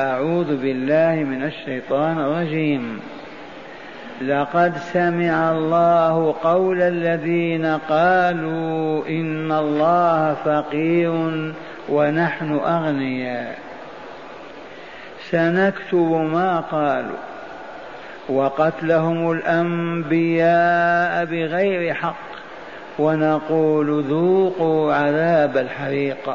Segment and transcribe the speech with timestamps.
[0.00, 3.00] أعوذ بالله من الشيطان الرجيم.
[4.22, 11.10] لقد سمع الله قول الذين قالوا إن الله فقير
[11.88, 13.58] ونحن أغنياء.
[15.30, 17.18] سنكتب ما قالوا.
[18.28, 22.30] وقتلهم الأنبياء بغير حق.
[22.98, 26.34] ونقول ذوقوا عذاب الحريق.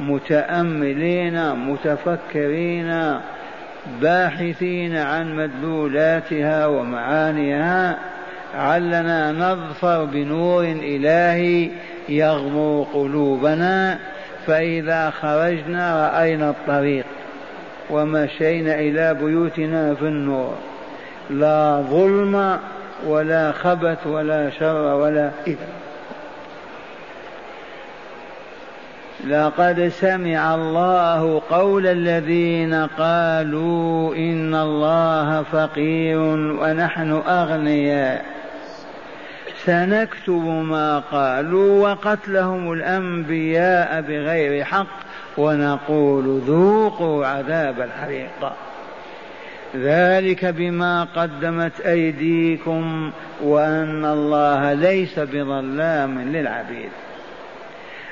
[0.00, 3.20] متأملين متفكرين
[4.00, 7.98] باحثين عن مدلولاتها ومعانيها.
[8.54, 11.70] علنا نظفر بنور إلهي
[12.08, 13.98] يغمر قلوبنا.
[14.46, 17.04] فإذا خرجنا رأينا الطريق
[17.90, 20.54] ومشينا إلى بيوتنا في النور.
[21.30, 22.58] لا ظلم
[23.06, 25.83] ولا خبث ولا شر ولا إثم
[29.28, 36.18] لقد سمع الله قول الذين قالوا إن الله فقير
[36.60, 38.24] ونحن أغنياء.
[39.64, 44.96] سنكتب ما قالوا وقتلهم الأنبياء بغير حق
[45.38, 48.52] ونقول ذوقوا عذاب الحريق.
[49.76, 53.10] ذلك بما قدمت أيديكم
[53.42, 56.90] وأن الله ليس بظلام للعبيد.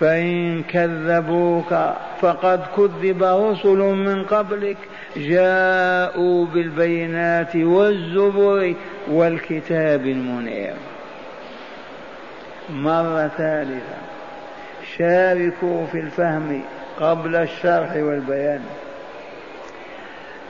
[0.00, 1.74] فإن كذبوك
[2.20, 4.76] فقد كذب رسل من قبلك
[5.16, 8.74] جاءوا بالبينات والزبر
[9.10, 10.74] والكتاب المنير.
[12.70, 13.96] مرة ثالثة.
[14.98, 16.62] شاركوا في الفهم
[17.00, 18.60] قبل الشرح والبيان.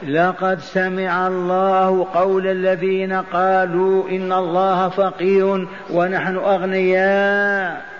[0.08, 7.99] لقد سمع الله قول الذين قالوا إن الله فقير ونحن أغنياء.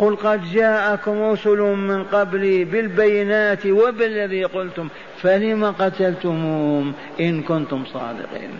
[0.00, 4.88] قل قد جاءكم رسل من قبلي بالبينات وبالذي قلتم
[5.22, 8.50] فلم قتلتموهم إن كنتم صادقين؟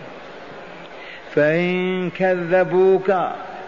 [1.35, 3.13] فإن كذبوك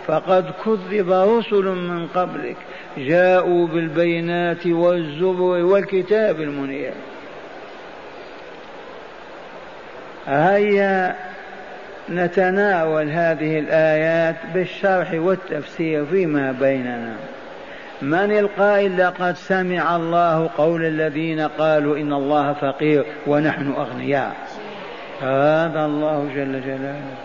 [0.07, 2.55] فقد كذب رسل من قبلك
[2.97, 6.93] جاءوا بالبينات والزبر والكتاب المنير.
[10.27, 11.15] هيا
[12.09, 17.15] نتناول هذه الآيات بالشرح والتفسير فيما بيننا.
[18.01, 24.35] من القائل لقد سمع الله قول الذين قالوا إن الله فقير ونحن أغنياء؟
[25.21, 27.15] هذا الله جل جلاله.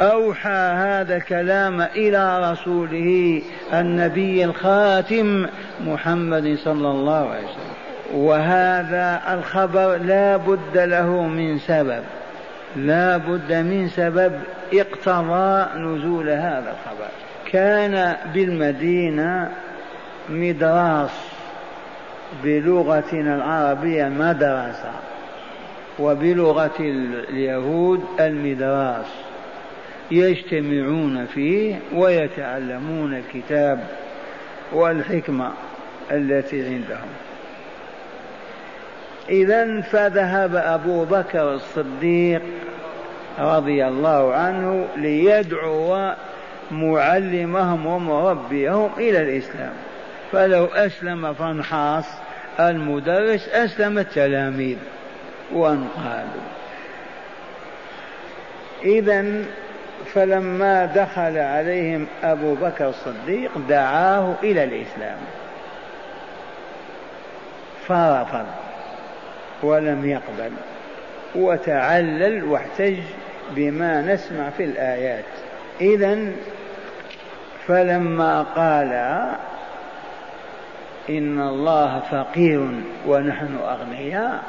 [0.00, 3.42] أوحى هذا الكلام إلى رسوله
[3.72, 5.46] النبي الخاتم
[5.84, 7.72] محمد صلى الله عليه وسلم.
[8.14, 12.02] وهذا الخبر لا بد له من سبب.
[12.76, 14.32] لا بد من سبب
[14.74, 17.10] اقتضى نزول هذا الخبر.
[17.52, 19.48] كان بالمدينة
[20.28, 21.10] مدراس
[22.44, 24.92] بلغتنا العربية مدرسة
[25.98, 29.06] وبلغة اليهود المدراس.
[30.10, 33.80] يجتمعون فيه ويتعلمون الكتاب
[34.72, 35.50] والحكمة
[36.10, 37.08] التي عندهم.
[39.28, 42.42] إذا فذهب أبو بكر الصديق
[43.38, 46.12] رضي الله عنه ليدعو
[46.70, 49.72] معلمهم ومربيهم إلى الإسلام.
[50.32, 52.04] فلو أسلم فانحاص
[52.60, 54.76] المدرس أسلم التلاميذ.
[55.52, 56.42] وانقادوا
[58.84, 59.44] إذا
[60.14, 65.18] فلما دخل عليهم أبو بكر الصديق دعاه إلى الإسلام.
[67.88, 68.46] فرفض
[69.62, 70.52] ولم يقبل.
[71.34, 72.98] وتعلل واحتج
[73.50, 75.24] بما نسمع في الآيات.
[75.80, 76.18] إذا
[77.66, 79.22] فلما قال
[81.10, 82.68] إن الله فقير
[83.06, 84.42] ونحن أغنياء.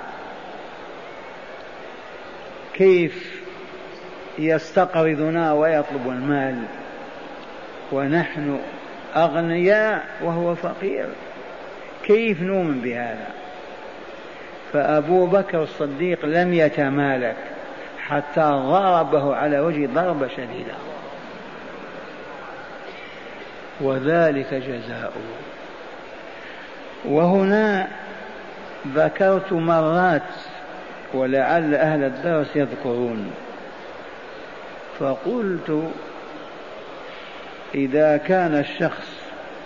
[2.74, 3.44] كيف
[4.40, 6.64] يستقرضنا ويطلب المال؟
[7.92, 8.60] ونحن
[9.16, 11.06] أغنياء وهو فقير.
[12.04, 13.28] كيف نؤمن بهذا؟
[14.74, 17.36] فأبو بكر الصديق لم يتمالك
[18.00, 20.76] حتى ضربه على وجه ضربة شديدة
[23.82, 25.53] وذلك جزاؤه.
[27.06, 27.88] وهنا
[28.88, 30.22] ذكرت مرات
[31.14, 33.32] ولعل أهل الدرس يذكرون.
[35.00, 35.92] فقلت
[37.76, 39.08] إذا كان الشخص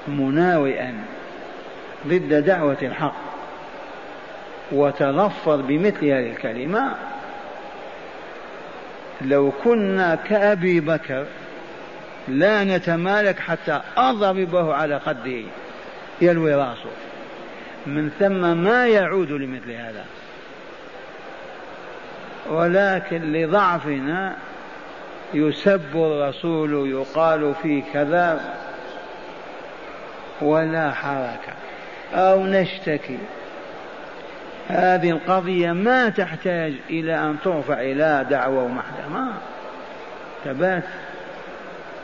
[0.08, 0.94] مناوئا
[2.08, 3.16] ضد دعوة الحق
[4.72, 6.96] وتلفظ بمثل هذه الكلمة
[9.22, 11.26] لو كنا كأبي بكر
[12.28, 15.42] لا نتمالك حتى أضربه على خده
[16.22, 16.90] يلوي رأسه.
[17.88, 20.06] من ثم ما يعود لمثل هذا.
[22.50, 24.36] ولكن لضعفنا
[25.34, 28.56] يسب الرسول يقال في كذا
[30.42, 31.54] ولا حركة
[32.14, 33.18] أو نشتكي.
[34.68, 39.34] هذه القضية ما تحتاج إلى أن ترفع إلى دعوة ومحكمة
[40.46, 40.84] ثبات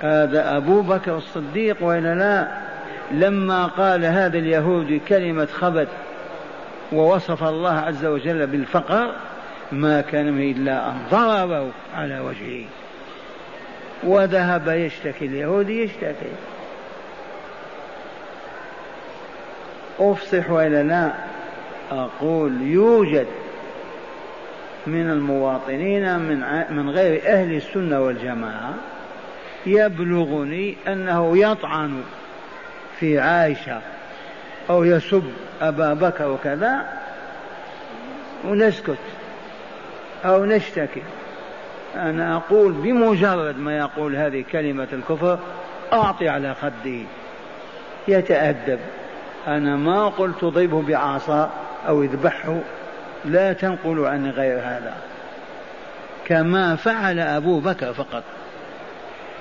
[0.02, 2.63] هذا أبو بكر الصديق وإلا لا؟
[3.12, 5.88] لما قال هذا اليهودي كلمة خبث
[6.92, 9.12] ووصف الله عز وجل بالفقر
[9.72, 12.66] ما كان من إلا أن ضربه على وجهه.
[14.04, 16.32] وذهب يشتكي اليهودي يشتكي.
[20.00, 21.14] أفصح وإلا لا
[21.92, 23.28] أقول يوجد
[24.88, 28.74] من المواطنين من من غير أهل السنة والجماعة
[29.66, 32.02] يبلغني أنه يطعن
[33.04, 33.82] في عائشة
[34.70, 35.24] أو يسب
[35.62, 36.86] أبا بكر وكذا
[38.46, 38.98] ونسكت
[40.26, 41.02] أو نشتكي.
[41.96, 45.40] أنا أقول بمجرد ما يقول هذه كلمة الكفر
[45.94, 47.00] أعطي على خده
[48.08, 48.80] يتأدب.
[49.48, 51.52] أنا ما قلت ضربه بعصا
[51.88, 52.60] أو اذبحه.
[53.26, 54.94] لا تنقل عني غير هذا.
[56.26, 58.24] كما فعل أبو بكر فقط.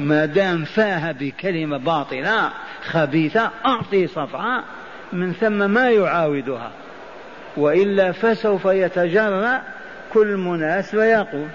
[0.00, 2.50] ما دام فاه بكلمة باطلة
[2.82, 4.64] خبيثة أعطي صفعة
[5.12, 6.70] من ثم ما يعاودها.
[7.56, 9.62] وإلا فسوف يتجرأ
[10.12, 11.48] كل مناسبة يقول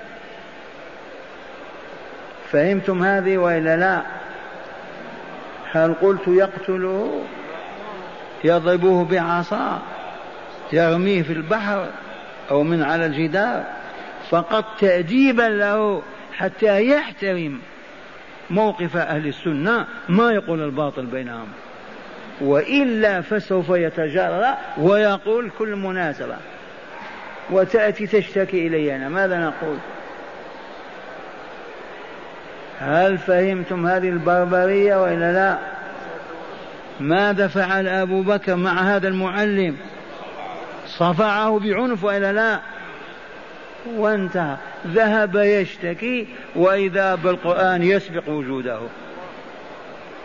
[2.52, 4.02] فهمتم هذه وإلا لا؟
[5.72, 7.24] هل قلت يقتله؟
[8.44, 9.82] يضربوه بعصا
[10.74, 11.88] يرميه في البحر
[12.52, 13.64] أو من على الجدار.
[14.30, 16.02] فقط تأديبا له
[16.38, 17.60] حتى يحترم.
[18.50, 21.48] موقف أهل السنة ما يقول الباطل بينهم.
[22.42, 26.38] وإلا فسوف يتجرأ ويقول كل مناسبة.
[27.50, 29.78] وتأتي تشتكي إلي أنا ماذا نقول؟
[32.80, 35.58] هل فهمتم هذه البربرية وإلا لا؟
[37.00, 39.78] ماذا فعل أبو بكر مع هذا المعلم؟
[40.88, 42.60] صفعه بعنف وإلا لا؟
[43.96, 44.56] وانتهى.
[44.88, 48.80] ذهب يشتكي وإذا بالقرآن يسبق وجوده.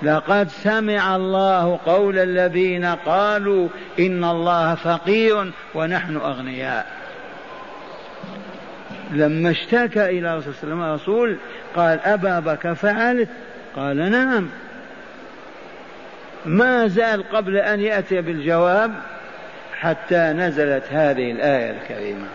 [0.02, 3.68] لقد سمع الله قول الذين قالوا
[3.98, 6.86] إن الله فقير ونحن أغنياء.
[9.12, 11.36] لما اشتكى إلى رسول الله عليه الرسول
[11.76, 13.28] قال أبا بكر فعلت
[13.76, 14.48] قال نعم.
[16.46, 18.92] ما زال قبل أن يأتي بالجواب
[19.80, 22.26] حتى نزلت هذه الآية الكريمة.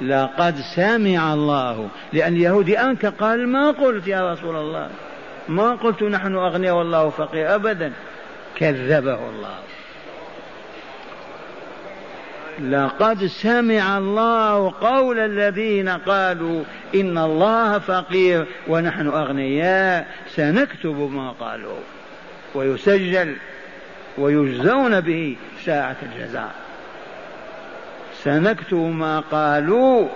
[0.00, 1.88] لقد سمع الله.
[2.12, 4.90] لأن اليهودي أنكر قال ما قلت يا رسول الله.
[5.48, 7.92] ما قلت نحن أغنياء والله فقير أبدا.
[8.56, 9.58] كذبه الله.
[12.60, 16.64] لقد سمع الله قول الذين قالوا
[16.94, 20.08] إن الله فقير ونحن أغنياء.
[20.28, 21.80] سنكتب ما قالوا.
[22.54, 23.36] ويسجل.
[24.18, 26.67] ويجزون به ساعة الجزاء.
[28.24, 30.08] سنكتب ما قالوا.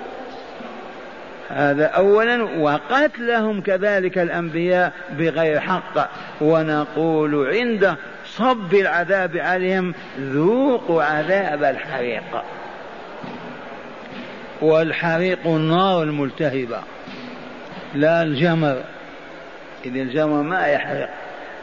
[1.49, 6.11] هذا أولا وقتلهم كذلك الأنبياء بغير حق.
[6.41, 12.43] ونقول عند صب العذاب عليهم ذوقوا عذاب الحريق.
[14.63, 16.79] والحريق النار الملتهبة.
[17.95, 18.83] لا الجمر.
[19.85, 21.11] إذ الجمر ما يحرق.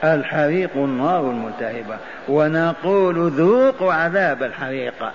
[0.04, 1.98] الحريق النار الملتهبة.
[2.28, 5.12] ونقول ذوقوا عذاب الحريق.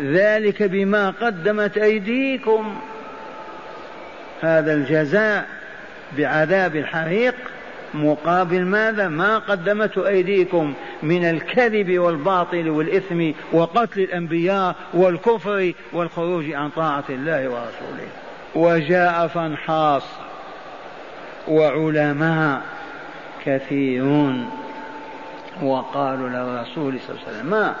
[0.00, 2.76] ذلك بما قدمت أيديكم.
[4.40, 5.46] هذا الجزاء
[6.18, 7.34] بعذاب الحريق
[7.94, 17.04] مقابل ماذا؟ ما قدمته أيديكم من الكذب والباطل والإثم وقتل الأنبياء والكفر والخروج عن طاعة
[17.10, 18.08] الله ورسوله.
[18.54, 20.04] وجاء فانحاص
[21.48, 22.62] وعلماء
[23.44, 24.50] كثيرون
[25.62, 27.74] وقالوا للرسول صلى الله عليه وسلم ما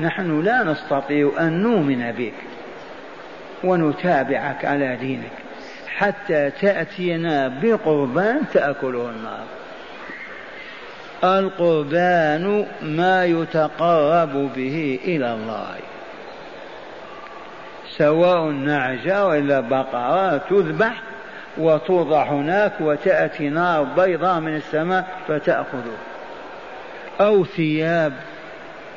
[0.00, 2.34] نحن لا نستطيع أن نؤمن بك
[3.64, 5.30] ونتابعك على دينك.
[5.88, 9.44] حتى تأتينا بقربان تأكله النار.
[11.24, 15.74] القربان ما يتقرب به إلى الله.
[17.96, 21.02] سواء نعجة وإلا بقرة تذبح
[21.58, 25.96] وتوضع هناك وتأتي نار بيضاء من السماء فتأخذه.
[27.20, 28.12] أو ثياب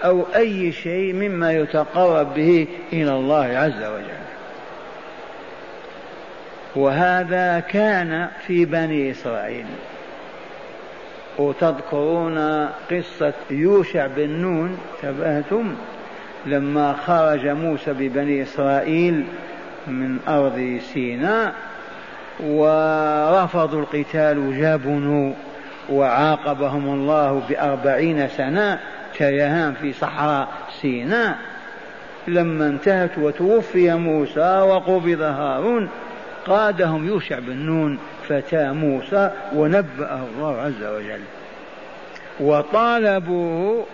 [0.03, 4.21] أو أي شيء مما يتقرب به إلى الله عز وجل.
[6.75, 9.65] وهذا كان في بني إسرائيل.
[11.37, 15.75] وتذكرون قصة يوشع بن نون تبهتم؟
[16.45, 19.25] لما خرج موسى ببني إسرائيل
[19.87, 21.53] من أرض سيناء
[22.39, 25.33] ورفضوا القتال وجابنوا
[25.89, 28.79] وعاقبهم الله بأربعين سنة
[29.21, 30.47] كيهان في صحراء
[30.81, 31.37] سيناء.
[32.27, 35.89] لما انتهت وتوفي موسى وقبض هارون
[36.45, 41.21] قادهم يوشع بن نون فتى موسى ونبأه الله عز وجل.
[42.39, 43.85] وطالبوه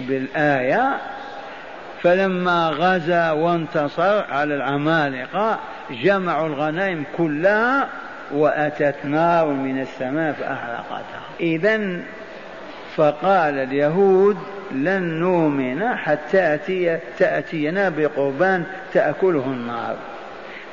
[0.00, 0.96] بالآية
[2.02, 5.58] فلما غزا وانتصر على العمالقة
[5.90, 7.88] جمعوا الغنائم كلها
[8.32, 11.22] وأتت نار من السماء فأحرقتها.
[11.40, 12.02] إذا
[12.96, 14.36] فقال اليهود
[14.72, 16.58] لن نؤمن حتى
[17.18, 19.96] تأتينا بقربان تأكله النار.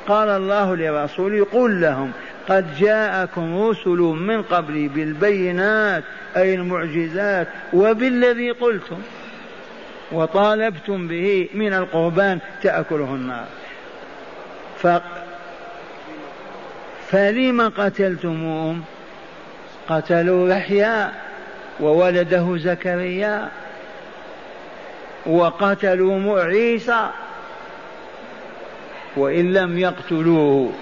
[0.08, 2.12] قال الله لرسوله قل لهم
[2.48, 6.04] قد جاءكم رسل من قبلي بالبينات
[6.36, 8.98] أي المعجزات وبالذي قلتم
[10.12, 13.46] وطالبتم به من القربان تأكله النار.
[14.78, 14.86] ف...
[17.08, 18.82] فلم قتلتموهم؟
[19.88, 21.08] قتلوا يحيى
[21.80, 23.48] وولده زكريا
[25.26, 27.10] وقتلوا عيسى
[29.16, 30.72] وإن لم يقتلوه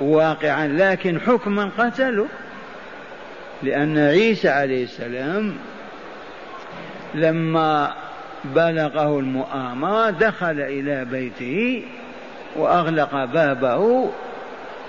[0.00, 2.26] واقعا لكن حكما قتلوا
[3.62, 5.54] لأن عيسى عليه السلام
[7.14, 7.94] لما
[8.44, 11.82] بلغه المؤامرة دخل إلى بيته
[12.56, 14.10] وأغلق بابه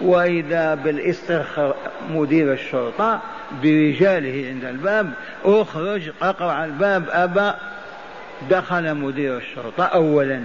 [0.01, 1.75] وإذا بالاسترخاء
[2.09, 3.21] مدير الشرطة
[3.63, 5.11] برجاله عند الباب
[5.45, 7.51] اخرج اقرع الباب أبى
[8.49, 10.41] دخل مدير الشرطة أولا.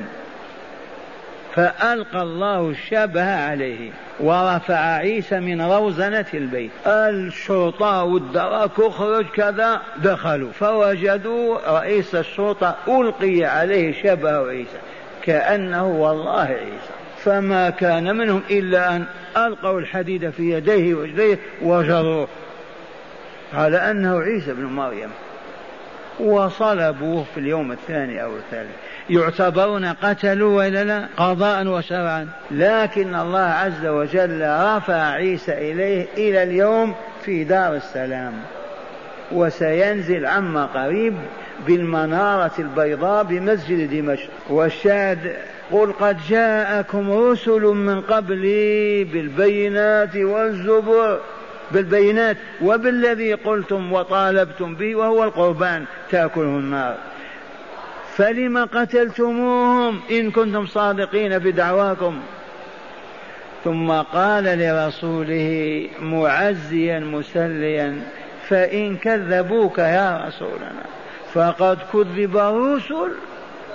[1.54, 6.70] فألقى الله الشبه عليه ورفع عيسى من روزنة البيت.
[6.86, 9.80] الشرطة والدرك اخرج كذا.
[9.96, 10.52] دخلوا.
[10.52, 14.78] فوجدوا رئيس الشرطة ألقي عليه شبه عيسى
[15.22, 17.03] كأنه والله عيسى.
[17.24, 19.04] فما كان منهم إلا أن
[19.36, 22.28] ألقوا الحديد في يديه ورجليه وجروه
[23.54, 25.10] على أنه عيسى بن مريم.
[26.20, 28.70] وصلبوه في اليوم الثاني أو الثالث.
[29.10, 32.28] يعتبرون قتلوا ولا لا؟ قضاء وشرعا.
[32.50, 38.32] لكن الله عز وجل رفع عيسى إليه إلى اليوم في دار السلام.
[39.32, 41.14] وسينزل عما قريب
[41.66, 44.28] بالمنارة البيضاء بمسجد دمشق.
[44.50, 45.36] والشاهد
[45.70, 51.20] قل قد جاءكم رسل من قبلي بالبينات والزبر
[51.72, 56.96] بالبينات وبالذي قلتم وطالبتم به وهو القربان تأكله النار.
[58.16, 62.20] فلم قتلتموهم إن كنتم صادقين في دعواكم
[63.64, 68.02] ثم قال لرسوله معزيا مسليا
[68.48, 70.84] فإن كذبوك يا رسولنا
[71.32, 73.10] فقد كذب رسل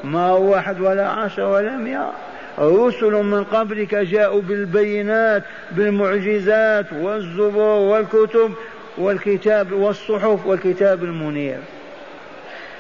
[0.04, 2.14] ما هو واحد ولا عشر ولا مئة.
[2.60, 8.54] رسل من قبلك جاءوا بالبينات بالمعجزات والزبور والكتب
[8.98, 11.58] والكتاب والصحف والكتاب المنير.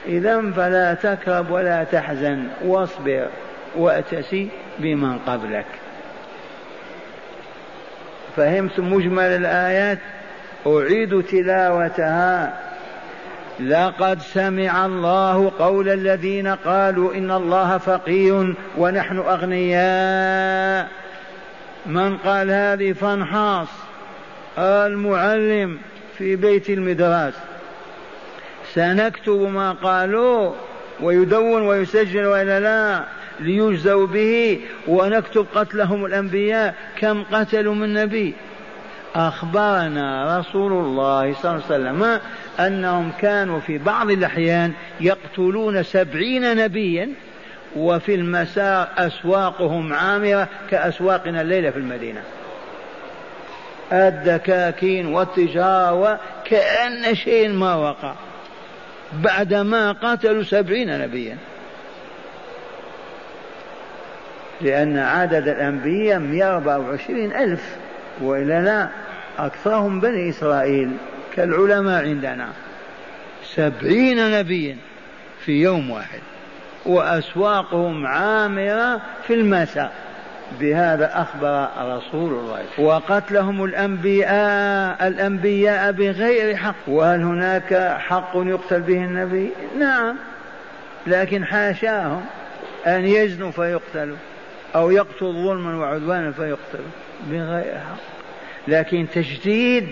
[0.07, 3.27] إذا فلا تكرب ولا تحزن واصبر
[3.75, 4.49] وأتسي
[4.79, 5.65] بمن قبلك.
[8.35, 9.99] فهمت مجمل الآيات؟
[10.67, 12.59] أعيد تلاوتها.
[13.59, 20.87] لقد سمع الله قول الذين قالوا إن الله فقير ونحن أغنياء.
[21.85, 23.67] من قال هذه فانحاص
[24.57, 25.77] المعلم
[26.17, 27.33] في بيت المدراس
[28.73, 30.53] سنكتب ما قالوا
[31.01, 33.03] ويدون ويسجل وإلا لا
[33.39, 38.35] ليجزوا به ونكتب قتلهم الأنبياء كم قتلوا من نبي.
[39.15, 42.19] أخبرنا رسول الله صلى الله عليه وسلم
[42.59, 47.09] أنهم كانوا في بعض الأحيان يقتلون سبعين نبيا
[47.75, 52.21] وفي المساء أسواقهم عامرة كأسواقنا الليلة في المدينة.
[53.91, 58.13] الدكاكين والتجارة وكأن شيء ما وقع.
[59.13, 61.37] بعدما قتلوا سبعين نبيا.
[64.61, 67.75] لأن عدد الأنبياء 124 ألف
[68.21, 68.89] وإلا لا
[69.39, 70.91] أكثرهم بني إسرائيل.
[71.35, 72.49] كالعلماء عندنا.
[73.55, 74.77] سبعين نبيا
[75.45, 76.19] في يوم واحد.
[76.85, 79.91] وأسواقهم عامرة في المساء.
[80.59, 81.67] بهذا أخبر
[81.97, 82.63] رسول الله.
[82.77, 86.75] وقتلهم الأنبياء الأنبياء بغير حق.
[86.87, 90.15] وهل هناك حق يقتل به النبي؟ نعم.
[91.07, 92.25] لكن حاشاهم
[92.87, 94.17] أن يزنوا فيقتلوا
[94.75, 96.91] أو يقتل ظلما وعدوانا فيقتلوا.
[97.27, 98.09] بغير حق.
[98.67, 99.87] لكن تشديد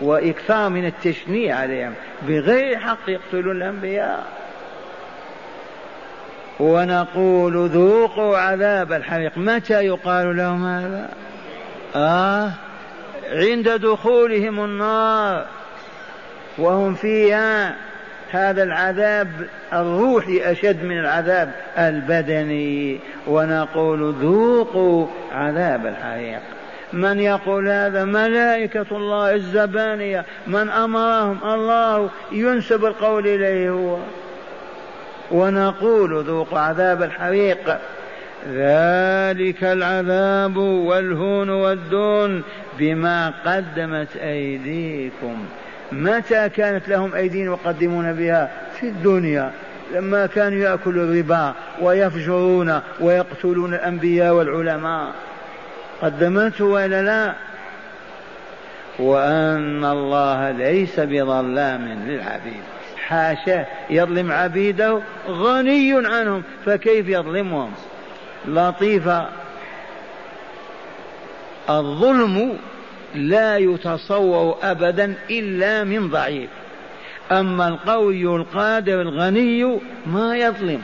[0.00, 1.94] وإكثار من التشنيع عليهم
[2.28, 4.24] بغير حق يقتلون الأنبياء.
[6.60, 9.38] ونقول ذوقوا عذاب الحريق.
[9.38, 11.08] متى يقال لهم هذا؟
[11.96, 12.50] آه
[13.30, 15.46] عند دخولهم النار.
[16.58, 17.76] وهم فيها
[18.30, 19.28] هذا العذاب
[19.72, 23.00] الروحي أشد من العذاب البدني.
[23.26, 26.40] ونقول ذوقوا عذاب الحريق.
[26.92, 33.98] من يقول هذا ملائكة الله الزبانية من أمرهم الله ينسب القول إليه هو.
[35.30, 37.78] ونقول ذوقوا عذاب الحريق.
[38.48, 42.42] ذلك العذاب والهون والدون
[42.78, 45.44] بما قدمت أيديكم.
[45.92, 49.50] متى كانت لهم أيدين يقدمون بها؟ في الدنيا.
[49.94, 55.12] لما كانوا يأكلوا الربا ويفجرون ويقتلون الأنبياء والعلماء.
[56.02, 57.34] قدمته وإلا لا؟
[58.98, 62.62] وأن الله ليس بظلام للعبيد.
[62.96, 67.72] حاشاه يظلم عبيده غني عنهم فكيف يظلمهم؟
[68.48, 69.28] لطيفة
[71.70, 72.56] الظلم
[73.14, 76.50] لا يتصور أبدا إلا من ضعيف.
[77.32, 80.82] أما القوي القادر الغني ما يظلم.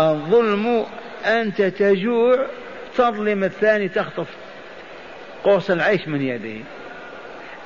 [0.00, 0.84] الظلم
[1.26, 2.46] أنت تجوع
[2.96, 4.26] تظلم الثاني تخطف
[5.44, 6.64] قرص العيش من يده.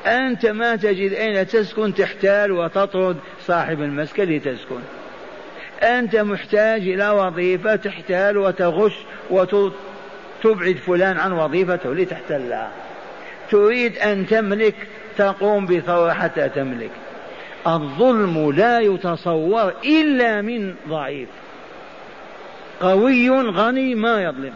[0.07, 4.81] أنت ما تجد أين تسكن تحتال وتطرد صاحب المسكن لتسكن.
[5.83, 8.93] أنت محتاج إلى وظيفة تحتال وتغش
[9.31, 12.71] وتبعد فلان عن وظيفته لتحتلها.
[13.51, 14.75] تريد أن تملك
[15.17, 16.91] تقوم بثورة حتى تملك.
[17.67, 21.29] الظلم لا يتصور إلا من ضعيف.
[22.81, 24.53] قوي غني ما يظلم.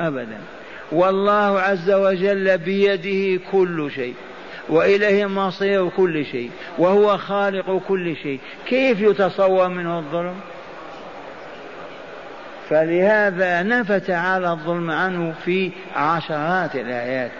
[0.00, 0.38] أبدا.
[0.92, 4.14] والله عز وجل بيده كل شيء
[4.68, 8.40] وإليه مصير كل شيء وهو خالق كل شيء.
[8.66, 10.34] كيف يتصور منه الظلم؟
[12.68, 17.30] فلهذا نفى تعالى الظلم عنه في عشرات الآيات.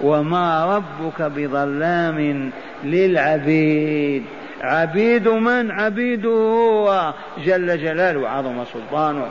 [0.00, 2.50] وما ربك بظلام
[2.84, 4.24] للعبيد.
[4.60, 9.28] عبيد من عبيده هو جل جلاله وعظم سلطانه.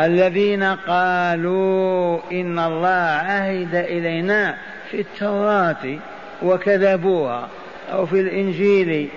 [0.00, 2.88] الذين قالوا إن الله
[3.28, 4.56] عهد إلينا
[4.90, 5.98] في التوراة
[6.42, 7.48] وكذبوها
[7.92, 9.08] أو في الإنجيل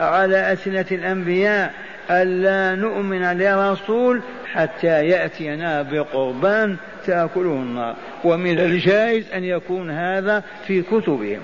[0.00, 1.74] على ألسنة الأنبياء
[2.10, 4.20] ألا نؤمن لرسول
[4.52, 7.94] حتى يأتينا بقربان تأكله النار.
[8.24, 11.40] ومن الجائز أن يكون هذا في كتبهم.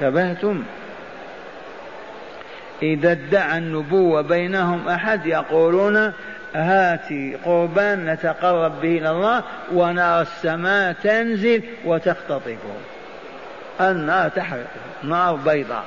[0.00, 0.62] تبهتم
[2.82, 6.12] إذا ادعى النبوة بينهم أحد يقولون
[6.54, 12.56] هاتي قربان نتقرب به إلى الله ونرى السماء تنزل وتختطفه
[13.80, 14.66] النار تحرق
[15.02, 15.84] نار بيضاء.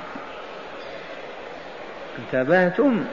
[2.18, 3.04] انتبهتم؟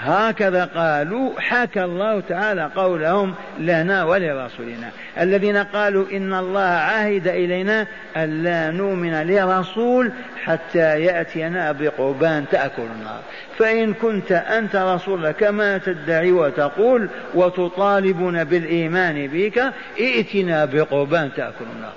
[0.00, 4.90] هكذا قالوا حكى الله تعالى قولهم لنا ولرسولنا.
[5.20, 10.12] الذين قالوا إن الله عهد إلينا ألا نؤمن لرسول
[10.44, 13.20] حتى يأتينا بقربان تأكل النار.
[13.58, 21.94] فإن كنت أنت رسول كما تدعي وتقول وتطالبنا بالإيمان بك ائتنا بقربان تأكل النار.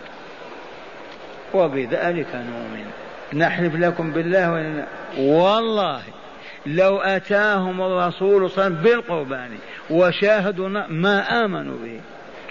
[1.53, 2.85] وبذلك نؤمن.
[3.33, 4.85] نحلف لكم بالله
[5.17, 6.01] والله.
[6.65, 9.49] لو أتاهم الرسول صلى الله عليه وسلم بالقربان
[9.89, 11.99] وشاهدوا ما آمنوا به.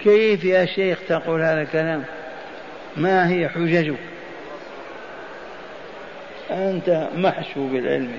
[0.03, 2.03] كيف يا شيخ تقول هذا الكلام؟
[2.97, 3.99] ما هي حججك؟
[6.51, 8.11] أنت محشو بالعلم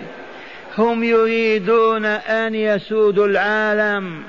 [0.79, 4.23] هم يريدون أن يسودوا العالم.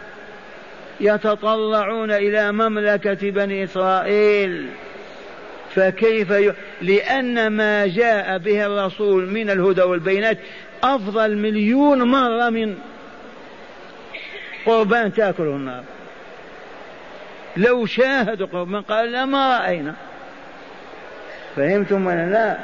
[1.00, 4.68] يتطلعون إلى مملكة بني إسرائيل.
[5.76, 6.54] فكيف ي...
[6.82, 10.38] لأن ما جاء به الرسول من الهدى والبينات
[10.84, 12.76] أفضل مليون مرة من
[14.66, 15.84] قربان تأكله النار.
[17.58, 19.96] لو شاهدوا قربان قال لا ما رأينا.
[21.56, 22.58] فهمتم ولا لا؟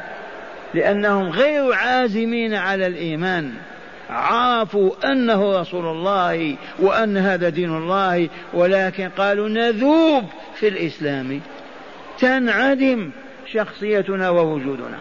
[0.74, 3.54] لأنهم غير عازمين على الإيمان.
[4.10, 10.24] عرفوا أنه رسول الله وأن هذا دين الله ولكن قالوا نذوب
[10.56, 11.42] في الإسلام.
[12.20, 13.10] تنعدم
[13.54, 14.98] شخصيتنا ووجودنا.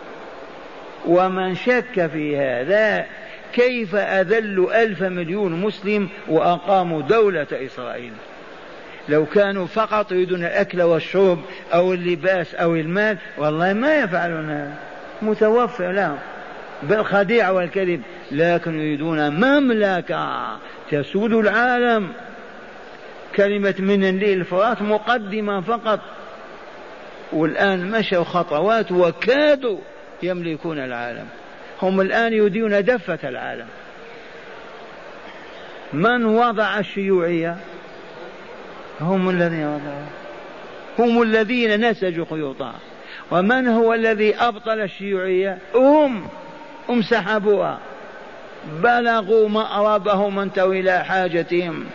[1.07, 3.07] ومن شك في هذا
[3.53, 8.13] كيف أذلوا ألف مليون مسلم وأقاموا دولة إسرائيل؟
[9.09, 11.39] لو كانوا فقط يريدون الأكل والشرب
[11.75, 14.51] أو اللباس أو المال والله ما يفعلون.
[14.51, 14.75] هذا
[15.23, 16.19] متوفر لهم
[16.83, 18.03] بالخديعة والكذب.
[18.33, 20.47] لكن يريدون مملكة
[20.91, 22.09] تسود العالم.
[23.37, 26.01] كلمة من النيل الفرات مقدمة فقط.
[27.33, 29.79] والآن مشوا خطوات وكادوا.
[30.23, 31.27] يملكون العالم.
[31.83, 33.67] هم الآن يريدون دفة العالم.
[35.93, 37.57] من وضع الشيوعية؟
[39.01, 40.07] هم الذين وضعوا.
[40.99, 42.75] هم الذين نسجوا خيوطها.
[43.31, 46.29] ومن هو الذي أبطل الشيوعية؟ هم.
[46.89, 47.79] هم سحبوها.
[48.83, 51.87] بلغوا مأربهم انتهوا إلى حاجتهم.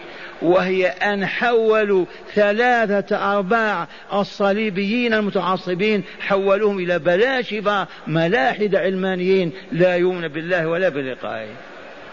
[0.41, 10.67] وهي أن حولوا ثلاثة أرباع الصليبيين المتعصبين حولوهم إلى بلاشفة ملاحدة علمانيين لا يؤمن بالله
[10.67, 11.49] ولا بلقائه.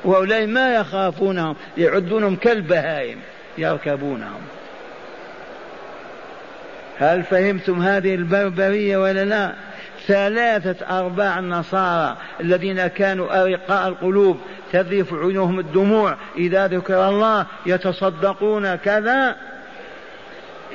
[0.05, 3.19] وهؤلاء ما يخافونهم يعدونهم كالبهائم
[3.59, 4.41] يركبونهم.
[6.99, 9.55] هل فهمتم هذه البربرية ولا لا؟
[10.09, 14.41] ثلاثة أرباع النصارى الذين كانوا أرقاء القلوب
[14.73, 16.17] تذرف عيونهم الدموع.
[16.37, 19.37] إذا ذكر الله يتصدقون كذا.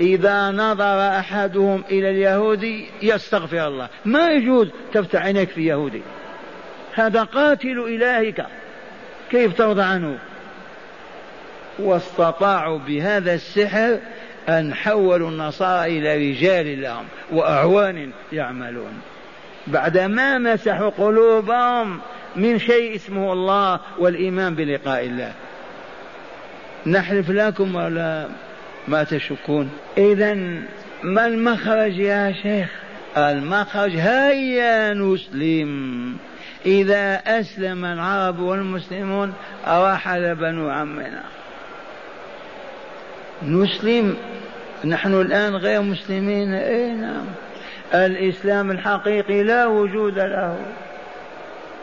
[0.01, 3.89] إذا نظر أحدهم إلى اليهودي يستغفر الله.
[4.05, 6.01] ما يجوز تفتح عينيك في يهودي.
[6.93, 8.45] هذا قاتل إلهك.
[9.31, 10.17] كيف ترضى عنه؟
[11.79, 13.99] واستطاعوا بهذا السحر
[14.49, 19.01] أن حولوا النصارى إلى رجال لهم وأعوان يعملون.
[19.67, 21.99] بعدما مسحوا قلوبهم
[22.35, 25.33] من شيء اسمه الله والإيمان بلقاء الله.
[26.85, 28.27] نحلف لكم ولا
[28.87, 30.33] ما تشكون؟ إذا
[31.03, 32.69] ما المخرج يا شيخ؟
[33.17, 36.15] المخرج هيا نسلم.
[36.65, 39.33] إذا أسلم العرب والمسلمون
[39.67, 41.23] رحل بنو عمنا.
[43.43, 44.15] نسلم؟
[44.85, 46.53] نحن الآن غير مسلمين.
[46.53, 47.25] أي نعم.
[47.93, 50.57] الإسلام الحقيقي لا وجود له.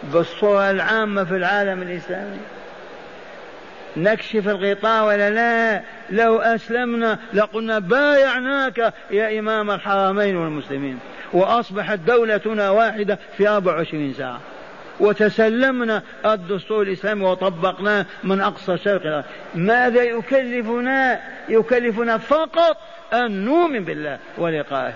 [0.03, 2.41] بالصورة العامة في العالم الإسلامي.
[3.97, 10.99] نكشف الغطاء ولا لا؟ لو أسلمنا لقلنا بايعناك يا إمام الحرمين والمسلمين.
[11.33, 14.41] وأصبحت دولتنا واحدة في 24 ساعة.
[15.01, 22.77] وتسلمنا الدستور الإسلامي وطبقناه من أقصى شرق ماذا يكلفنا؟ يكلفنا فقط
[23.13, 24.95] أن نؤمن بالله ولقائه.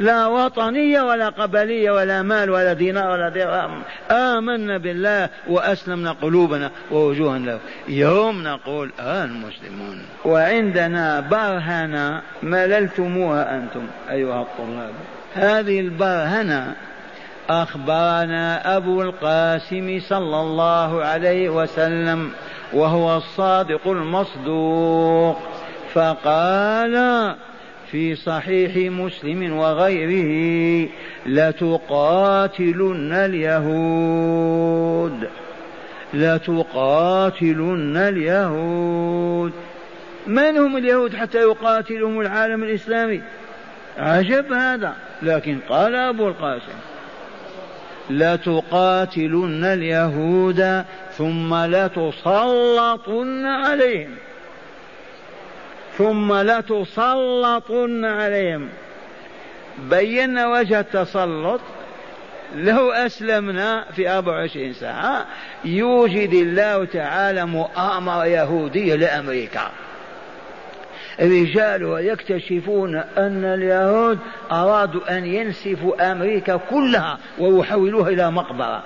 [0.00, 7.38] لا وطنية ولا قبلية ولا مال ولا دينار ولا درهم آمنا بالله وأسلمنا قلوبنا ووجوها
[7.38, 7.58] له.
[7.88, 10.02] يوم نقول آه المسلمون.
[10.24, 14.92] وعندنا برهنة مللتموها أنتم أيها الطلاب.
[15.34, 16.74] هذه البرهنة
[17.50, 22.30] أخبرنا أبو القاسم صلى الله عليه وسلم
[22.72, 25.38] وهو الصادق المصدوق.
[25.94, 27.34] فقال
[27.90, 30.88] في صحيح مسلم وغيره
[31.26, 34.48] لتقاتلن اليهود.
[36.14, 39.52] لتقاتلن اليهود.
[40.26, 43.22] من هم اليهود حتى يقاتلهم العالم الإسلامي؟
[43.98, 44.94] عجب هذا.
[45.22, 46.72] لكن قال أبو القاسم
[48.10, 54.10] لتقاتلن اليهود ثم لتسلطن عليهم.
[55.98, 58.68] ثم لتسلطن عليهم.
[59.78, 61.60] بينا وجه التسلط.
[62.54, 65.26] لو أسلمنا في 24 ساعة
[65.64, 69.70] يوجد الله تعالى مؤامرة يهودية لأمريكا.
[71.20, 74.18] رجالها يكتشفون أن اليهود
[74.52, 78.82] أرادوا أن ينسفوا أمريكا كلها ويحولوها إلى مقبرة.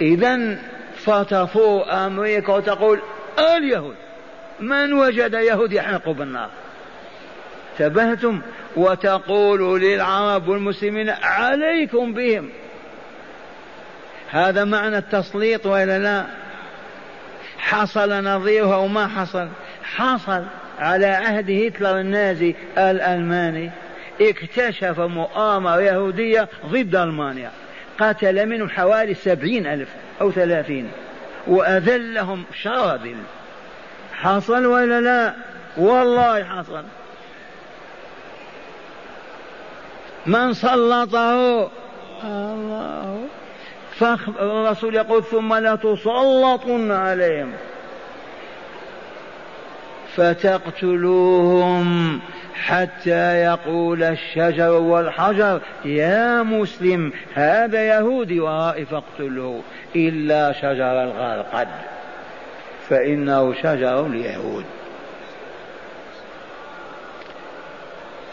[0.00, 0.58] إذا
[0.96, 3.00] فتفور أمريكا وتقول
[3.38, 3.96] اليهود
[4.60, 6.50] من وجد يهود يحرق بالنار؟
[7.78, 8.40] تبهتم
[8.76, 12.50] وتقول للعرب والمسلمين عليكم بهم.
[14.30, 16.26] هذا معنى التسليط وإلا لا؟
[17.58, 19.48] حصل نظيره أو ما حصل؟
[19.84, 20.44] حصل
[20.78, 23.70] على عهد هتلر النازي الألماني.
[24.20, 27.50] اكتشف مؤامرة يهودية ضد ألمانيا.
[27.98, 29.88] قتل منهم حوالي سبعين ألف
[30.20, 30.90] أو ثلاثين.
[31.46, 33.16] وأذلهم شراذل
[34.22, 35.34] حصل ولا لا؟
[35.76, 36.84] والله حصل.
[40.26, 41.70] من سلطه؟
[42.24, 43.20] الله.
[43.98, 47.52] فالرسول يقول ثم لا تسلطن عليهم.
[50.16, 52.20] فتقتلوهم
[52.54, 59.62] حتى يقول الشجر والحجر يا مسلم هذا يهودي ورائي فاقتله
[59.96, 61.68] إلا شجر الغرقد
[62.88, 64.64] فإنه شجر اليهود.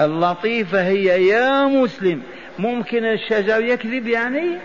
[0.02, 2.22] اللطيفة هي يا مسلم
[2.60, 4.58] ممكن الشجر يكذب يعني؟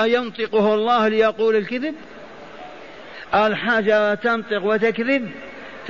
[0.00, 1.94] أينطقه الله ليقول الكذب؟
[3.34, 5.30] الحجر تنطق وتكذب؟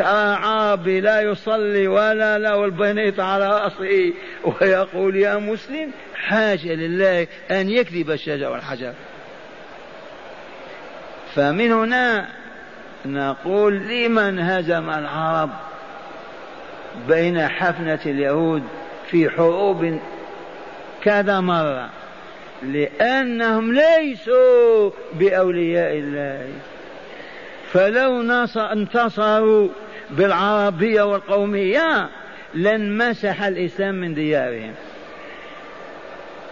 [0.00, 4.12] عربي لا يصلي ولا له البنيط على رأسه
[4.44, 8.92] ويقول يا مسلم حاجة لله أن يكذب الشجر والحجر.
[11.34, 12.28] فمن هنا
[13.06, 15.50] نقول لمن هزم العرب
[17.08, 18.62] بين حفنة اليهود
[19.10, 19.98] في حروب
[21.02, 21.90] كذا مرة
[22.62, 26.48] لأنهم ليسوا بأولياء الله.
[27.72, 28.20] فلو
[28.56, 29.68] انتصروا
[30.10, 32.08] بالعربية والقومية
[32.54, 34.74] لانمسح الإسلام من ديارهم.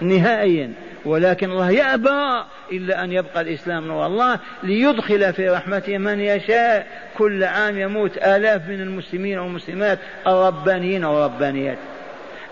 [0.00, 0.72] نهائيا.
[1.04, 6.86] ولكن الله يأبى إلا أن يبقى الإسلام نور الله ليدخل في رحمته من يشاء.
[7.18, 11.78] كل عام يموت آلاف من المسلمين والمسلمات الربانيين والربانيات.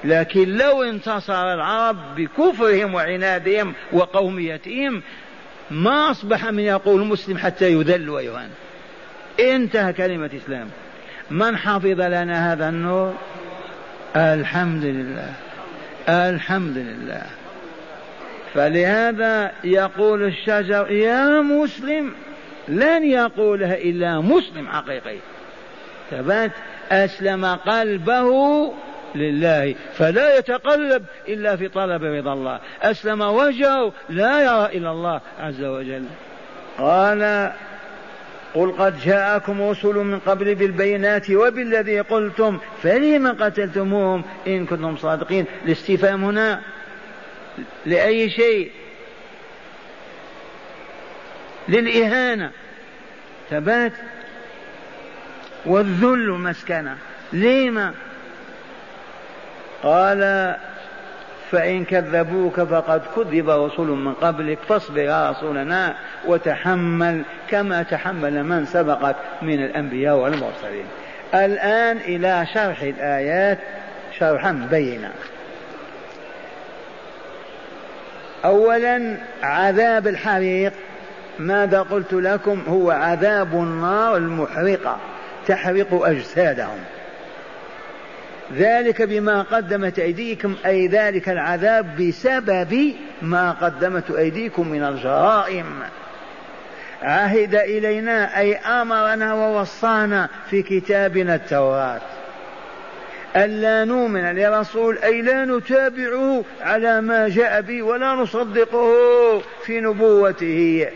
[0.05, 5.03] لكن لو انتصر العرب بكفرهم وعنادهم وقوميتهم
[5.71, 8.51] ما أصبح من يقول مسلم حتى يذل ويهان.
[9.41, 10.69] انتهى كلمة إسلام
[11.31, 13.15] من حفظ لنا هذا النور؟
[14.17, 15.33] الحمد لله.
[16.09, 17.42] الحمد لله.
[18.55, 22.15] فلهذا يقول الشجر يا مسلم
[22.69, 25.17] لن يقولها إلا مسلم حقيقي.
[26.11, 26.51] ثبات
[26.91, 28.29] أسلم قلبه
[29.15, 32.61] لله فلا يتقلب إلا في طلب رضا الله.
[32.83, 36.05] أسلم وجهه لا يرى إلا الله عز وجل.
[36.79, 37.53] قال
[38.55, 45.47] قل قد جاءكم رسل من قبل بالبينات وبالذي قلتم فلم قتلتموهم؟ إن كنتم صادقين.
[45.65, 46.61] الاستفهام هنا
[47.87, 48.71] لأي شيء.
[51.69, 52.51] للإهانة.
[53.51, 53.93] ثبات
[55.67, 56.97] والذل مسكنة.
[57.33, 57.95] لما
[59.83, 60.55] قال
[61.51, 69.17] فإن كذبوك فقد كذب رسل من قبلك فاصبر يا رسولنا وتحمل كما تحمل من سبقك
[69.43, 70.87] من الأنبياء والمرسلين.
[71.35, 73.59] الآن إلى شرح الآيات
[74.19, 75.13] شرحا بينا.
[78.45, 80.73] أولا عذاب الحريق.
[81.39, 84.99] ماذا قلت لكم؟ هو عذاب النار المحرقة
[85.47, 86.79] تحرق أجسادهم.
[88.57, 95.67] ذلك بما قدمت أيديكم أي ذلك العذاب بسبب ما قدمت أيديكم من الجرائم.
[97.03, 102.01] عهد إلينا أي أمرنا ووصانا في كتابنا التوراة.
[103.37, 108.93] ألا نؤمن لرسول أي لا نتابعه على ما جاء به ولا نصدقه
[109.39, 110.87] في نبوته.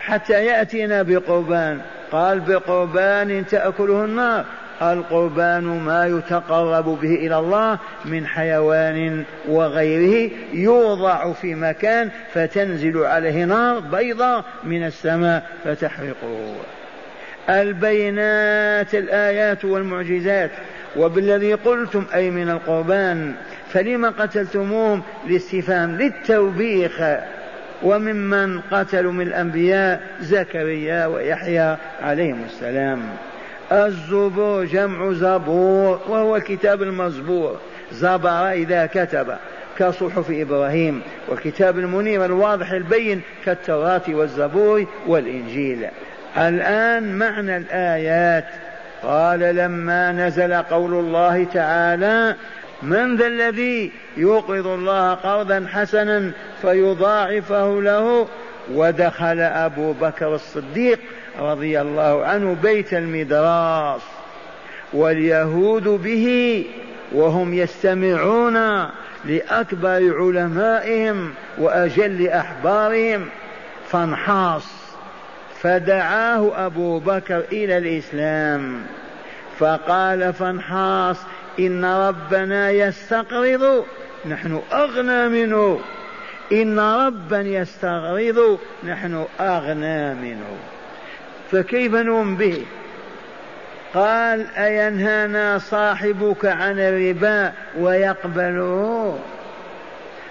[0.00, 1.80] حتى يأتينا بقربان.
[2.12, 4.44] قال بقربان تأكله النار.
[4.82, 13.80] القربان ما يتقرب به إلى الله من حيوان وغيره يوضع في مكان فتنزل عليه نار
[13.80, 16.54] بيضاء من السماء فتحرقه.
[17.48, 20.50] البينات الآيات والمعجزات.
[20.96, 23.34] وبالذي قلتم أي من القربان
[23.72, 27.02] فلم قتلتموهم لاستفهام للتوبيخ.
[27.82, 33.02] وممن قتلوا من الأنبياء زكريا ويحيى عليهم السلام.
[33.72, 37.56] الزبور جمع زبور وهو الكتاب المزبور.
[37.92, 39.36] زبر إذا كتب
[39.78, 41.02] كصحف إبراهيم.
[41.28, 45.86] والكتاب المنير الواضح البين كالتوراة والزبور والإنجيل.
[46.36, 48.44] الآن معنى الآيات.
[49.02, 52.36] قال لما نزل قول الله تعالى
[52.82, 58.28] من ذا الذي يوقظ الله قرضا حسنا فيضاعفه له
[58.72, 60.98] ودخل أبو بكر الصديق
[61.38, 64.00] رضي الله عنه بيت المدراس
[64.92, 66.66] واليهود به
[67.12, 68.86] وهم يستمعون
[69.24, 73.26] لأكبر علمائهم وأجل أحبارهم
[73.88, 74.81] فانحاص.
[75.62, 78.82] فدعاه أبو بكر إلى الإسلام.
[79.58, 81.16] فقال فانحاص
[81.58, 83.84] إن ربنا يستقرض.
[84.28, 85.80] نحن أغنى منه.
[86.52, 90.56] إن ربا يستغرض نحن أغنى منه.
[91.50, 92.64] فكيف نؤمن به؟
[93.94, 99.18] قال أينهانا صاحبك عن الربا ويقبله؟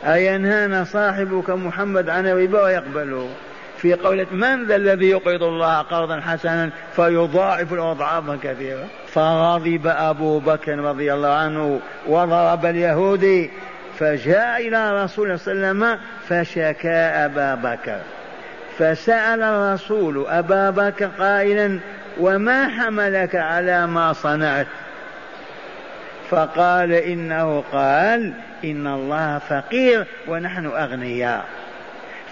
[0.05, 3.29] أينهانا صاحبك محمد عن الربا ويقبله؟
[3.81, 10.79] في قولة من ذا الذي يقرض الله قرضا حسنا فيضاعف الأضعاف كثيرة فغضب أبو بكر
[10.79, 13.49] رضي الله عنه وضرب اليهودي
[13.99, 17.99] فجاء إلى رسول الله صلى الله عليه وسلم فشكى أبا بكر.
[18.77, 21.79] فسأل الرسول أبا بكر قائلا
[22.19, 24.67] وما حملك على ما صنعت؟
[26.29, 31.45] فقال إنه قال إن الله فقير ونحن أغنياء.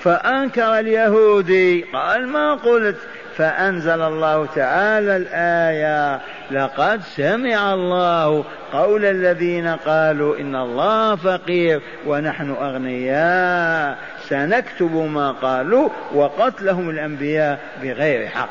[0.03, 1.85] فأنكر اليهودي.
[1.93, 2.97] قال ما قلت؟
[3.37, 6.19] فأنزل الله تعالى الآية
[6.51, 13.97] لقد سمع الله قول الذين قالوا إن الله فقير ونحن أغنياء.
[14.27, 18.49] سنكتب ما قالوا وقتلهم الأنبياء بغير حق.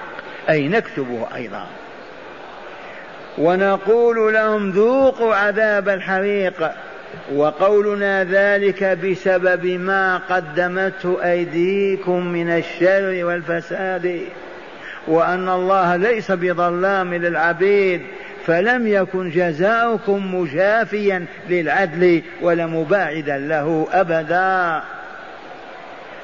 [0.51, 1.67] أي نكتبه أيضا.
[3.39, 6.71] ونقول لهم ذوقوا عذاب الحريق.
[7.35, 14.21] وقولنا ذلك بسبب ما قدمته أيديكم من الشر والفساد
[15.09, 18.03] وأن الله ليس بظلام للعبيد
[18.47, 24.83] فلم يكن جزاؤكم مجافيا للعدل ولا مباعدا له أبدا.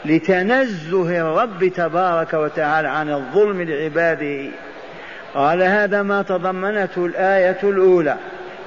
[0.05, 4.51] لتنزه الرب تبارك وتعالى عن الظلم لعباده.
[5.35, 8.17] قال هذا ما تضمنته الآية الأولى.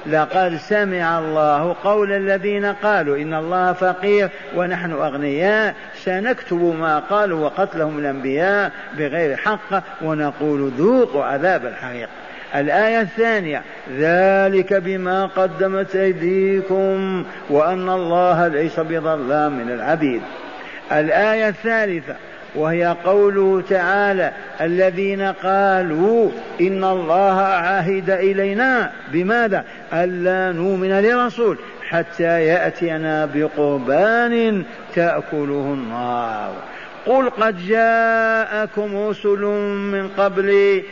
[0.08, 5.74] لقد سمع الله قول الذين قالوا إن الله فقير ونحن أغنياء.
[6.04, 12.08] سنكتب ما قالوا وقتلهم الأنبياء بغير حق ونقول ذوقوا عذاب الحريق.
[12.54, 13.62] الآية الثانية
[13.96, 20.22] ذلك بما قدمت أيديكم وأن الله ليس بظلام من العبيد.
[20.92, 22.14] الآية الثالثة
[22.58, 33.26] وهي قوله تعالى الذين قالوا إن الله عهد إلينا بماذا؟ ألا نؤمن لرسول حتى يأتينا
[33.34, 36.52] بقربان تأكله النار.
[37.06, 39.44] قل قد جاءكم رسل
[39.92, 40.84] من قبلي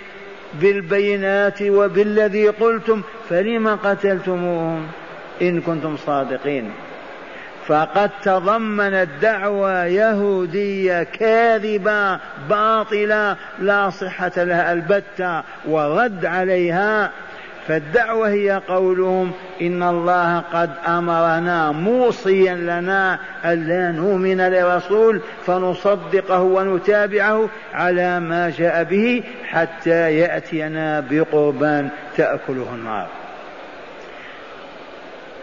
[0.61, 4.87] بالبينات وبالذي قلتم فلم قتلتموهم؟
[5.43, 6.71] إن كنتم صادقين.
[7.69, 17.11] فقد تضمنت دعوة يهودية كاذبة باطلة لا صحة لها البتة ورد عليها.
[17.69, 28.21] فالدعوة هي قولهم إن الله قد أمرنا موصيا لنا ألا نؤمن لرسول فنصدقه ونتابعه على
[28.21, 33.26] ما جاء به حتى يأتينا بقربان تأكله النار.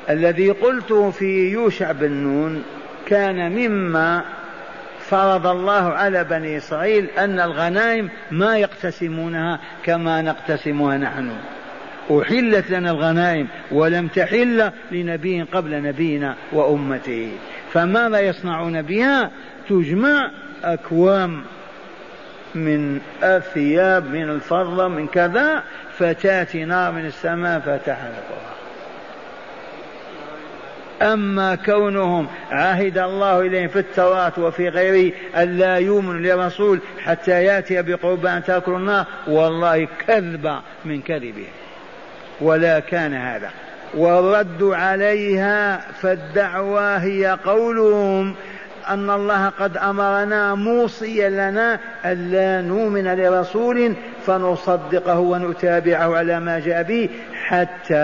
[0.09, 2.63] الذي قلته في يوشع بن نون
[3.07, 4.23] كان مما
[4.99, 11.31] فرض الله على بني إسرائيل أن الغنائم ما يقتسمونها كما نقتسمها نحن.
[12.11, 17.31] أحلت لنا الغنائم ولم تحل لنبي قبل نبينا وأمته.
[17.73, 19.31] فماذا يصنعون بها؟
[19.69, 20.31] تجمع
[20.63, 21.43] أكوام
[22.55, 25.63] من الثياب من الفضة من كذا
[25.97, 28.52] فتأتي نار من السماء فتحرقها.
[31.01, 38.43] أما كونهم عهد الله إليهم في التوراة وفي غيره ألا يؤمنوا لرسول حتى يأتي بقربان
[38.43, 41.47] تأكل النار والله كذب من كذبه
[42.41, 43.49] ولا كان هذا.
[43.93, 48.36] والرد عليها فالدعوة هي قولهم
[48.89, 53.93] أن الله قد أمرنا موصيا لنا ألا نؤمن لرسول
[54.25, 57.95] فنصدقه ونتابعه على ما جاء به حتى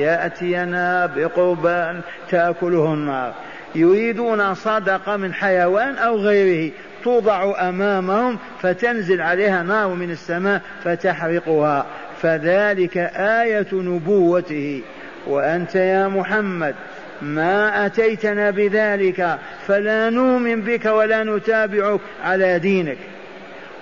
[0.00, 3.32] يأتينا بقربان تأكله النار.
[3.74, 6.72] يريدون صدقة من حيوان أو غيره.
[7.04, 11.86] توضع أمامهم فتنزل عليها نار من السماء فتحرقها.
[12.22, 14.82] فذلك آية نبوته.
[15.26, 16.74] وأنت يا محمد
[17.22, 22.98] ما أتيتنا بذلك فلا نؤمن بك ولا نتابعك على دينك.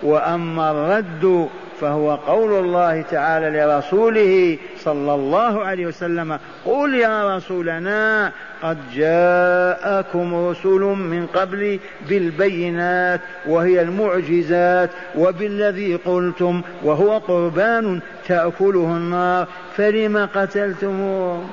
[0.02, 1.48] وأما الرد
[1.80, 8.32] فهو قول الله تعالى لرسوله صلى الله عليه وسلم قل يا رسولنا
[8.62, 11.78] قد جاءكم رسل من قبل
[12.08, 21.44] بالبينات وهي المعجزات وبالذي قلتم وهو قربان تأكله النار فلم قتلتموه؟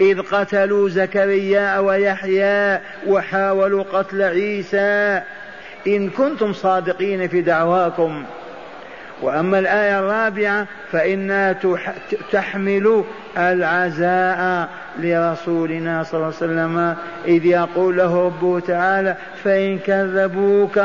[0.00, 5.22] إذ قتلوا زكريا ويحيى وحاولوا قتل عيسى.
[5.86, 8.24] إن كنتم صادقين في دعواكم.
[9.22, 11.56] وأما الآية الرابعة فإنها
[12.32, 13.04] تحمل
[13.38, 14.68] العزاء
[14.98, 20.78] لرسولنا صلى الله عليه وسلم إذ يقول له ربه تعالى فإن كذبوك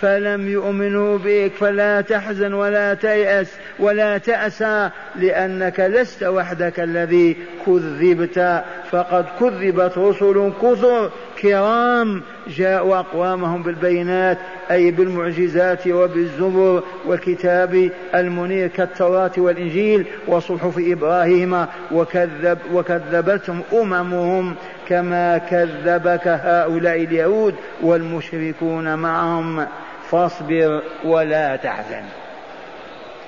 [0.00, 3.46] فلم يؤمنوا بك فلا تحزن ولا تيأس
[3.78, 7.36] ولا تأسى لأنك لست وحدك الذي
[7.66, 8.64] كذبت.
[8.90, 11.10] فقد كذبت رسل كثر
[11.42, 14.38] كرام جاءوا أقوامهم بالبينات
[14.70, 24.54] أي بالمعجزات وبالزبر والكتاب المنير كالتوراة والإنجيل وصحف إبراهيم وكذب وكذبتهم أممهم
[24.88, 29.66] كما كذبك هؤلاء اليهود والمشركون معهم.
[30.10, 32.04] فاصبر ولا تحزن.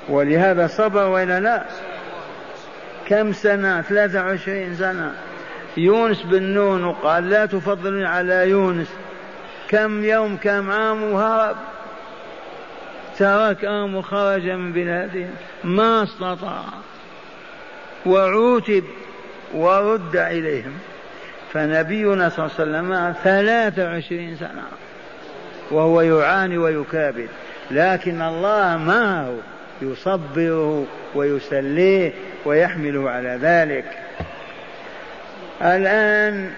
[0.08, 1.62] ولهذا صبر وإلا لا؟
[3.06, 5.12] كم سنة؟ ثلاثة وعشرين سنة.
[5.76, 8.88] يونس بن نون وقال لا تفضلني على يونس.
[9.68, 11.56] كم يوم كم عام وهرب؟
[13.18, 15.30] تركهم وخرج من بلادهم
[15.64, 16.64] ما استطاع.
[18.06, 18.84] وعوتب
[19.54, 20.78] ورد إليهم.
[21.52, 24.62] فنبينا صلى الله عليه وسلم ثلاثة وعشرين سنة.
[25.70, 27.28] وهو يعاني ويكابد
[27.70, 29.34] لكن الله معه
[29.82, 32.12] يصبره ويسليه
[32.44, 33.84] ويحمله على ذلك.
[35.62, 36.50] الآن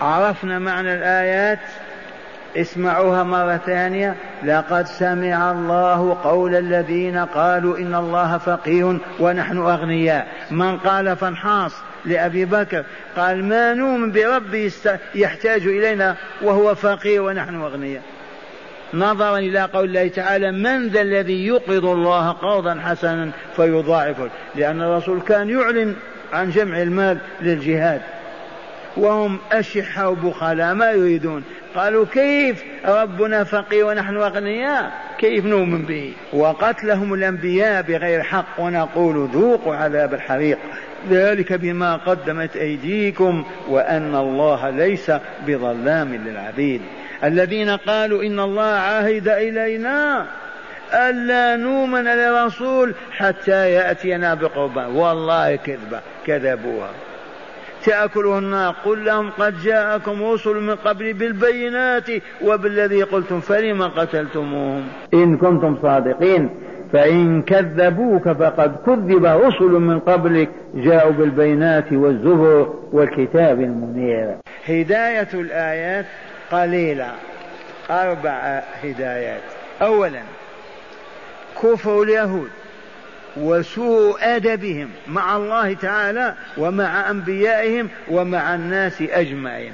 [0.00, 1.58] عرفنا معنى الآيات.
[2.60, 4.16] اسمعوها مرة ثانية.
[4.44, 10.26] لقد سمع الله قول الذين قالوا إن الله فقير ونحن أغنياء.
[10.50, 11.72] من قال فانحاص
[12.04, 12.84] لأبي بكر
[13.16, 14.70] قال ما نؤمن برب
[15.14, 18.02] يحتاج إلينا وهو فقير ونحن أغنياء.
[18.94, 24.30] نظرا إلى قول الله تعالى من ذا الذي يقرض الله قرضا حسنا فيضاعفه.
[24.54, 25.94] لأن الرسول كان يعلن
[26.32, 28.00] عن جمع المال للجهاد.
[28.98, 31.44] وهم أشحة وبخلاء ما يريدون.
[31.74, 34.92] قالوا كيف؟ ربنا فقير ونحن أغنياء.
[35.18, 40.58] كيف نؤمن به؟ وقتلهم الأنبياء بغير حق ونقول ذوقوا عذاب الحريق.
[41.10, 45.12] ذلك بما قدمت أيديكم وأن الله ليس
[45.46, 46.80] بظلام للعبيد.
[47.24, 50.26] الذين قالوا إن الله عاهد إلينا
[50.94, 54.86] ألا نؤمن لرسول حتى يأتينا بقربان.
[54.86, 56.90] والله كذبة كذبوها.
[57.88, 62.10] تأكله النار قل لهم قد جاءكم رسل من قبل بالبينات
[62.42, 66.50] وبالذي قلتم فلم قتلتموهم؟ إن كنتم صادقين
[66.92, 74.36] فإن كذبوك فقد كذب رسل من قبلك جاءوا بالبينات والزبر والكتاب المنير.
[74.68, 76.06] هداية الآيات
[76.52, 77.12] قليلة.
[77.90, 79.42] أربع هدايات.
[79.82, 80.22] أولا
[81.62, 82.50] كفر اليهود.
[83.38, 89.72] وسوء أدبهم مع الله تعالى ومع أنبيائهم ومع الناس أجمعين.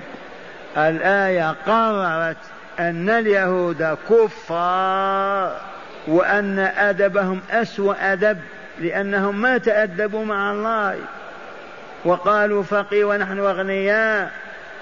[0.77, 2.37] الآية قررت
[2.79, 5.61] أن اليهود كفار
[6.07, 8.39] وأن أدبهم أسوأ أدب
[8.81, 10.99] لأنهم ما تأدبوا مع الله.
[12.05, 14.31] وقالوا فقي ونحن أغنياء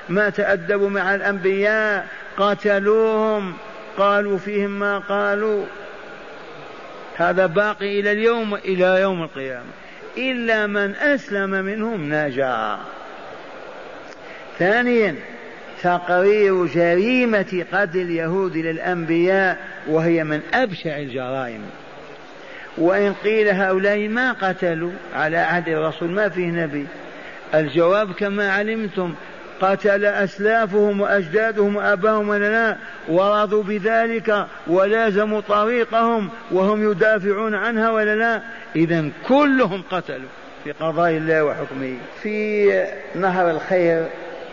[0.09, 2.07] ما تأدبوا مع الأنبياء
[2.37, 3.55] قتلوهم
[3.99, 5.65] قالوا فيهم ما قالوا.
[7.17, 9.71] هذا باقي إلى اليوم إلى يوم القيامة.
[10.19, 12.79] إلا من أسلم منهم نجا
[14.59, 15.15] ثانيا
[15.83, 19.59] تقرير جريمة قتل اليهود للأنبياء
[19.89, 21.63] وهي من أبشع الجرائم.
[22.79, 26.87] وإن قيل هؤلاء ما قتلوا على عهد الرسول ما فيه نبي.
[27.55, 29.15] الجواب كما علمتم
[29.63, 32.77] قتل أسلافهم وأجدادهم وأباهم لا
[33.09, 38.43] ورضوا بذلك ولازموا طريقهم وهم يدافعون عنها ولا لا
[38.77, 40.29] إذا كلهم قتلوا
[40.65, 41.97] في قضاء الله وحكمه.
[42.23, 42.67] في
[43.15, 44.07] نهر الخير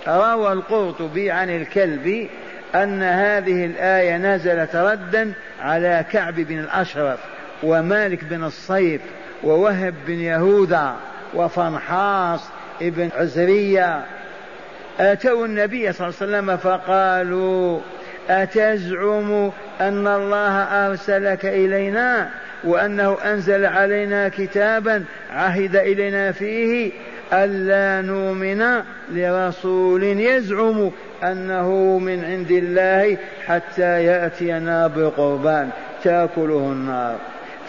[0.08, 2.28] روى القرطبي عن الكلب
[2.76, 7.20] أن هذه الآية نزلت ردا على كعب بن الأشرف
[7.64, 9.02] ومالك بن الصيف
[9.44, 10.96] ووهب بن يهوذا
[11.34, 12.50] وفنحاص
[12.82, 14.06] ابن عزرية
[15.00, 17.80] أتوا النبي صلى الله عليه وسلم فقالوا
[18.30, 22.30] أتزعم أن الله أرسلك إلينا
[22.64, 26.92] وأنه أنزل علينا كتابا عهد إلينا فيه
[27.34, 30.92] ألا نؤمن لرسول يزعم
[31.24, 35.70] أنه من عند الله حتى يأتينا بقربان
[36.04, 37.16] تأكله النار.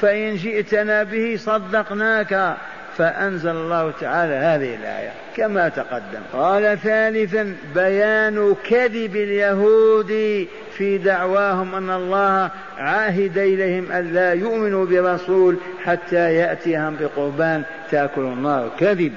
[0.01, 2.57] فإن جئتنا به صدقناك
[2.97, 5.11] فأنزل الله تعالى هذه الآية.
[5.41, 6.21] كما تقدم.
[6.33, 15.57] قال ثالثا بيان كذب اليهود في دعواهم أن الله عاهد إليهم أن لا يؤمنوا برسول
[15.85, 18.71] حتى يأتيهم بقربان تأكل النار.
[18.79, 19.13] كذب.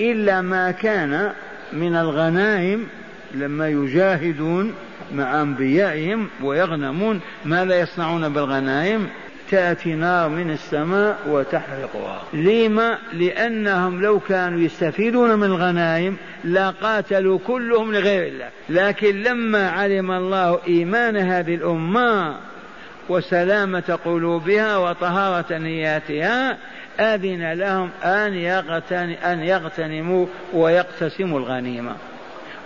[0.00, 1.32] إلا ما كان
[1.72, 2.86] من الغنائم
[3.34, 4.74] لما يجاهدون
[5.14, 9.08] مع أنبيائهم ويغنمون ماذا يصنعون بالغنائم
[9.50, 12.22] تأتي نار من السماء وتحرقها.
[12.32, 18.48] لما؟ لأنهم لو كانوا يستفيدون من الغنائم لقاتلوا كلهم لغير الله.
[18.68, 22.36] لكن لما علم الله إيمان هذه الأمة
[23.08, 26.58] وسلامة قلوبها وطهارة نياتها
[27.00, 31.96] أذن لهم أن, يغتن أن يغتنموا ويقتسموا الغنيمة.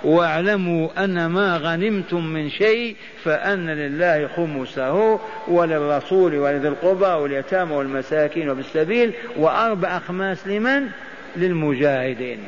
[0.07, 9.13] واعلموا أن ما غنمتم من شيء فأن لله خمسه وللرسول ولذي القربى واليتامى والمساكين وبالسبيل
[9.37, 10.89] وأربع أخماس لمن؟
[11.37, 12.39] للمجاهدين.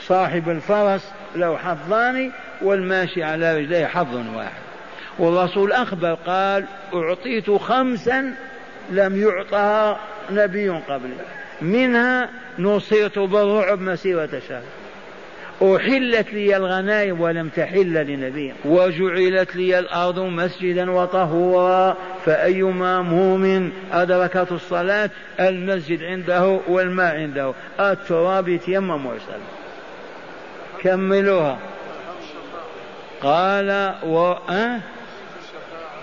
[0.00, 2.30] صاحب الفرس له حظان
[2.62, 4.62] والماشي على رجليه حظ واحد.
[5.18, 6.64] والرسول أخبر قال
[6.94, 8.34] أعطيت خمسا
[8.90, 11.14] لم يعطها نبي قبلي.
[11.62, 14.83] منها نصرت بالرعب مسيرة شهر
[15.62, 18.52] أحلت لي الغنائم ولم تحل لنبي.
[18.64, 27.54] وجعلت لي الأرض مسجدا وطهورا فأيما مؤمن أدركت الصلاة المسجد عنده والماء عنده.
[27.80, 29.48] التراب يتيمم ويصلي.
[30.82, 31.58] كملوها.
[33.22, 34.32] قال و...
[34.50, 34.80] أه؟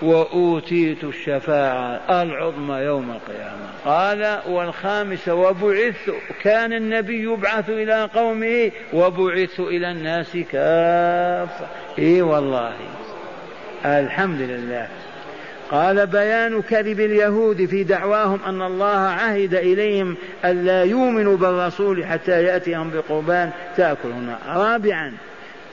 [0.02, 3.66] وأوتيت الشفاعة العظمى يوم القيامة.
[3.84, 11.66] قال والخامس وبعثت كان النبي يبعث إلى قومه وبعثت إلى الناس كافة.
[11.98, 12.72] إي والله.
[13.84, 14.88] الحمد لله.
[15.70, 22.90] قال بيان كذب اليهود في دعواهم أن الله عهد إليهم ألا يؤمنوا بالرسول حتى يأتيهم
[22.90, 25.12] بقربان تأكلهن رابعا.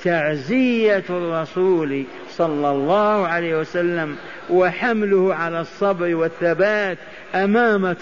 [0.04, 4.16] تعزية الرسول صلى الله عليه وسلم
[4.50, 6.98] وحمله على الصبر والثبات
[7.36, 7.94] أمام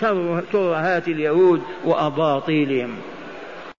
[0.51, 2.89] ترهات اليهود وأباطيلهم.